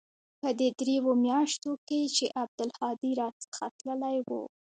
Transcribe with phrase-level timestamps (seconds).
[0.41, 4.29] په دې درېو مياشتو کښې چې عبدالهادي را څخه تللى و.